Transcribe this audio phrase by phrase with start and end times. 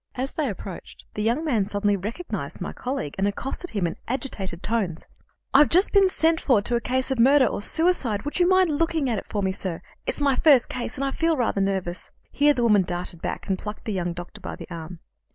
[0.15, 4.63] As they approached, the young man suddenly recognized my colleague, and accosted him in agitated
[4.63, 5.05] tones.
[5.53, 8.25] "I've just been sent for to a case of murder or suicide.
[8.25, 9.79] Would you mind looking at it for me, sir?
[10.07, 13.59] It's my first case, and I feel rather nervous." Here the woman darted back, and
[13.59, 15.01] plucked the young doctor by the arm.